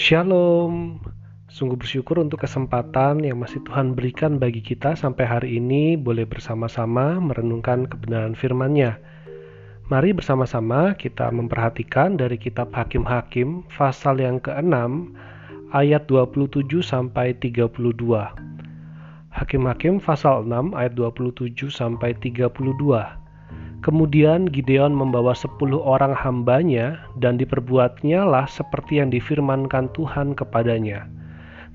[0.00, 0.96] Shalom.
[1.52, 7.20] Sungguh bersyukur untuk kesempatan yang masih Tuhan berikan bagi kita sampai hari ini boleh bersama-sama
[7.20, 8.96] merenungkan kebenaran firman-Nya.
[9.92, 14.72] Mari bersama-sama kita memperhatikan dari kitab Hakim-Hakim pasal yang ke-6
[15.76, 17.68] ayat 27 sampai 32.
[19.36, 23.19] Hakim-Hakim pasal 6 ayat 27 sampai 32.
[23.80, 31.08] Kemudian Gideon membawa sepuluh orang hambanya dan diperbuatnya lah seperti yang difirmankan Tuhan kepadanya.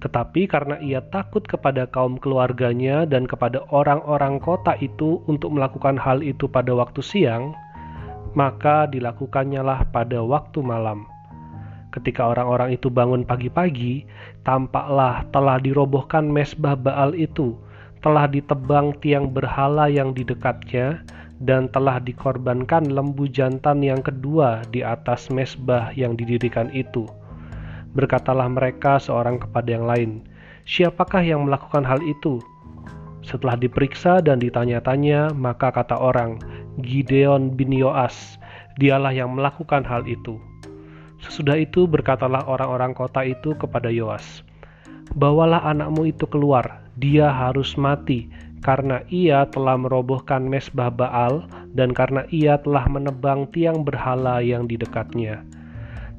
[0.06, 6.22] Tetapi karena ia takut kepada kaum keluarganya dan kepada orang-orang kota itu untuk melakukan hal
[6.22, 7.58] itu pada waktu siang,
[8.38, 11.10] maka dilakukannya lah pada waktu malam.
[11.90, 14.06] Ketika orang-orang itu bangun pagi-pagi,
[14.46, 17.58] tampaklah telah dirobohkan mesbah Baal itu,
[18.06, 21.02] telah ditebang tiang berhala yang di dekatnya,
[21.44, 27.04] dan telah dikorbankan lembu jantan yang kedua di atas mesbah yang didirikan itu.
[27.96, 30.12] Berkatalah mereka seorang kepada yang lain,
[30.68, 32.40] "Siapakah yang melakukan hal itu?"
[33.26, 36.38] Setelah diperiksa dan ditanya-tanya, maka kata orang,
[36.80, 38.38] "Gideon bin Yoas,
[38.78, 40.38] dialah yang melakukan hal itu."
[41.24, 44.46] Sesudah itu berkatalah orang-orang kota itu kepada Yoas,
[45.16, 48.28] "Bawalah anakmu itu keluar, dia harus mati,
[48.60, 54.76] karena ia telah merobohkan mesbah Baal dan karena ia telah menebang tiang berhala yang di
[54.76, 55.48] dekatnya.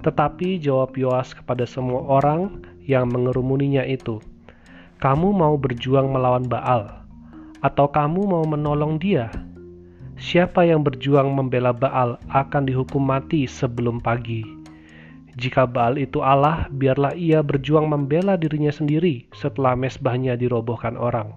[0.00, 4.22] Tetapi jawab Yoas kepada semua orang yang mengerumuninya itu,
[5.02, 6.88] "Kamu mau berjuang melawan Baal,
[7.60, 9.28] atau kamu mau menolong dia?
[10.16, 14.65] Siapa yang berjuang membela Baal akan dihukum mati sebelum pagi."
[15.36, 21.36] Jika Baal itu Allah, biarlah ia berjuang membela dirinya sendiri setelah mesbahnya dirobohkan orang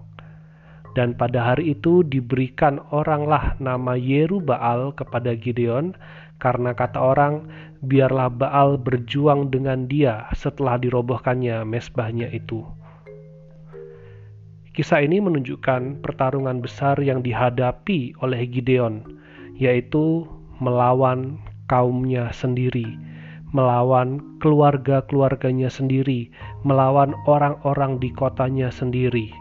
[0.98, 5.94] dan pada hari itu diberikan oranglah nama Yeru Baal kepada Gideon,
[6.42, 7.46] karena kata orang,
[7.84, 12.66] biarlah Baal berjuang dengan dia setelah dirobohkannya mesbahnya itu.
[14.70, 19.02] Kisah ini menunjukkan pertarungan besar yang dihadapi oleh Gideon,
[19.58, 20.26] yaitu
[20.62, 22.86] melawan kaumnya sendiri,
[23.50, 26.30] melawan keluarga-keluarganya sendiri,
[26.62, 29.34] melawan orang-orang di kotanya sendiri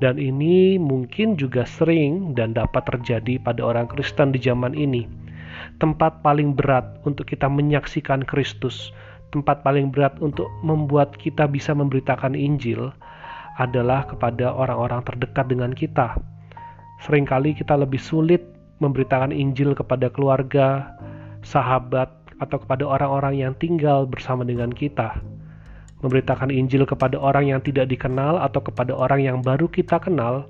[0.00, 5.04] dan ini mungkin juga sering dan dapat terjadi pada orang Kristen di zaman ini.
[5.76, 8.96] Tempat paling berat untuk kita menyaksikan Kristus,
[9.28, 12.88] tempat paling berat untuk membuat kita bisa memberitakan Injil
[13.60, 16.16] adalah kepada orang-orang terdekat dengan kita.
[17.04, 18.40] Seringkali kita lebih sulit
[18.80, 20.96] memberitakan Injil kepada keluarga,
[21.44, 22.08] sahabat,
[22.40, 25.20] atau kepada orang-orang yang tinggal bersama dengan kita
[26.00, 30.48] memberitakan Injil kepada orang yang tidak dikenal atau kepada orang yang baru kita kenal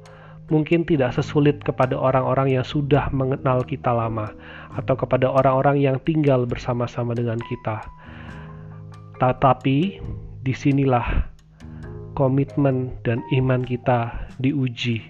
[0.51, 4.35] mungkin tidak sesulit kepada orang-orang yang sudah mengenal kita lama
[4.75, 7.87] atau kepada orang-orang yang tinggal bersama-sama dengan kita.
[9.23, 9.79] Tetapi
[10.43, 11.31] di sinilah
[12.19, 15.10] komitmen dan iman kita diuji.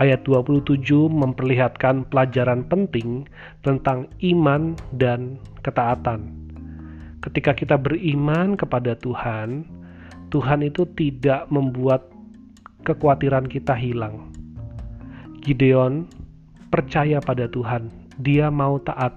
[0.00, 0.80] Ayat 27
[1.12, 3.28] memperlihatkan pelajaran penting
[3.60, 6.40] tentang iman dan ketaatan
[7.20, 9.68] ketika kita beriman kepada Tuhan,
[10.32, 12.08] Tuhan itu tidak membuat
[12.84, 14.32] kekhawatiran kita hilang.
[15.44, 16.08] Gideon
[16.72, 19.12] percaya pada Tuhan, dia mau taat,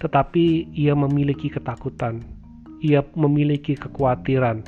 [0.00, 2.24] tetapi ia memiliki ketakutan,
[2.80, 4.64] ia memiliki kekhawatiran.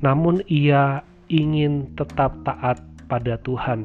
[0.00, 3.84] Namun ia ingin tetap taat pada Tuhan,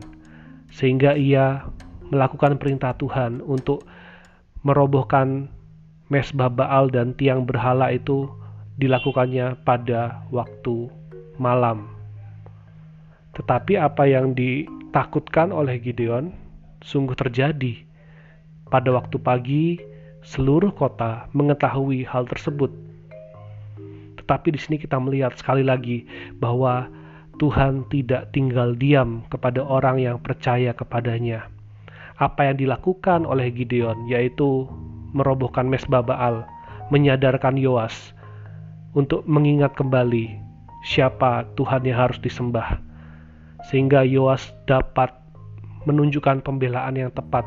[0.75, 1.63] sehingga ia
[2.11, 3.87] melakukan perintah Tuhan untuk
[4.67, 5.47] merobohkan
[6.11, 8.27] mesbah Baal dan tiang berhala itu
[8.75, 10.91] dilakukannya pada waktu
[11.39, 11.87] malam.
[13.39, 16.35] Tetapi apa yang ditakutkan oleh Gideon
[16.83, 17.87] sungguh terjadi.
[18.67, 19.79] Pada waktu pagi,
[20.25, 22.73] seluruh kota mengetahui hal tersebut.
[24.19, 26.03] Tetapi di sini kita melihat sekali lagi
[26.41, 26.89] bahwa
[27.35, 31.51] Tuhan tidak tinggal diam kepada orang yang percaya kepadanya.
[32.15, 34.65] Apa yang dilakukan oleh Gideon yaitu
[35.15, 36.47] merobohkan mesbah Baal,
[36.91, 38.15] menyadarkan Yoas
[38.95, 40.35] untuk mengingat kembali
[40.83, 42.79] siapa Tuhan yang harus disembah.
[43.71, 45.11] Sehingga Yoas dapat
[45.85, 47.45] menunjukkan pembelaan yang tepat,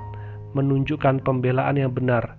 [0.54, 2.37] menunjukkan pembelaan yang benar.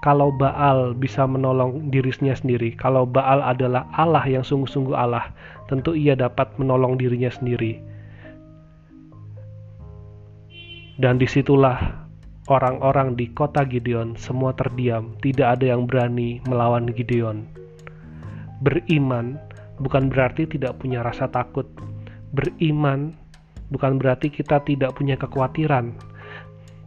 [0.00, 5.28] Kalau Baal bisa menolong dirinya sendiri, kalau Baal adalah Allah yang sungguh-sungguh Allah,
[5.68, 7.76] tentu ia dapat menolong dirinya sendiri.
[11.00, 12.00] Dan di situlah
[12.50, 17.46] Orang-orang di kota Gideon semua terdiam, tidak ada yang berani melawan Gideon.
[18.58, 19.38] Beriman
[19.78, 21.70] bukan berarti tidak punya rasa takut.
[22.34, 23.14] Beriman
[23.70, 25.94] bukan berarti kita tidak punya kekhawatiran.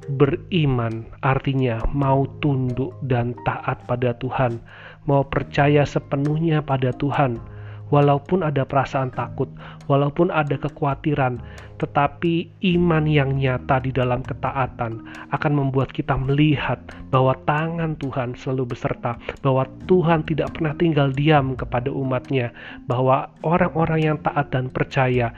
[0.04, 4.60] Beriman artinya mau tunduk dan taat pada Tuhan,
[5.08, 7.40] mau percaya sepenuhnya pada Tuhan,
[7.88, 9.48] walaupun ada perasaan takut,
[9.88, 11.40] walaupun ada kekhawatiran,
[11.80, 18.76] tetapi iman yang nyata di dalam ketaatan akan membuat kita melihat bahwa tangan Tuhan selalu
[18.76, 22.52] beserta, bahwa Tuhan tidak pernah tinggal diam kepada umatnya,
[22.92, 25.32] bahwa orang-orang yang taat dan percaya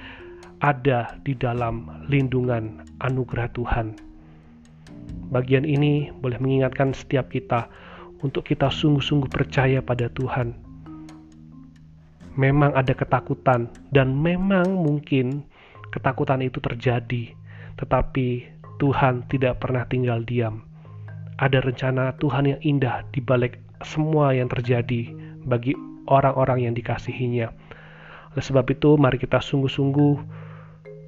[0.63, 4.04] ada di dalam lindungan anugerah Tuhan.
[5.35, 7.67] Bagian ini boleh mengingatkan setiap kita
[8.23, 10.65] untuk kita sungguh-sungguh percaya pada Tuhan
[12.35, 15.47] memang ada ketakutan dan memang mungkin
[15.95, 17.31] ketakutan itu terjadi,
[17.79, 18.43] tetapi
[18.77, 20.67] Tuhan tidak pernah tinggal diam.
[21.39, 25.11] Ada rencana Tuhan yang indah di balik semua yang terjadi
[25.47, 25.75] bagi
[26.11, 27.51] orang-orang yang dikasihinya.
[28.35, 30.15] Oleh sebab itu, mari kita sungguh-sungguh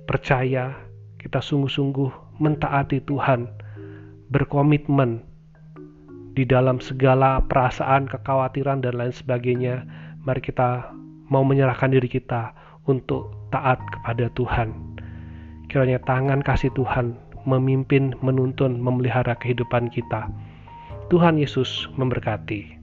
[0.07, 0.75] percaya,
[1.19, 3.51] kita sungguh-sungguh mentaati Tuhan,
[4.29, 5.23] berkomitmen
[6.37, 9.83] di dalam segala perasaan, kekhawatiran, dan lain sebagainya.
[10.21, 10.93] Mari kita
[11.33, 12.53] mau menyerahkan diri kita
[12.85, 14.75] untuk taat kepada Tuhan.
[15.67, 20.27] Kiranya tangan kasih Tuhan memimpin, menuntun, memelihara kehidupan kita.
[21.07, 22.76] Tuhan Yesus memberkati.